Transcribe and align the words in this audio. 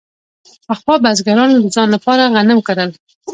پخوا 0.65 0.95
بزګرانو 1.03 1.55
د 1.63 1.65
ځان 1.75 1.87
لپاره 1.95 2.31
غنم 2.35 2.59
کرل. 2.67 2.89